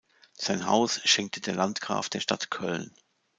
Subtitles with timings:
[0.33, 2.89] Sein Haus schenkte der Landgraf der Stadt Köln.